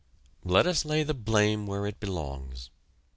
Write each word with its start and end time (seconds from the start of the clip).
Let 0.43 0.65
us 0.65 0.83
lay 0.83 1.03
the 1.03 1.13
blame 1.13 1.67
where 1.67 1.85
it 1.85 1.99
belongs. 1.99 2.71